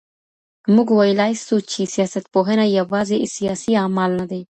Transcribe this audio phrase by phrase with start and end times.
[0.73, 4.41] موږ ویلای سو چي سیاستپوهنه یوازي سیاسي اعمال نه دي.